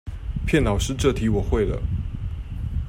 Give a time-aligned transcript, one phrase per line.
[0.47, 1.79] 騙老師這題我會了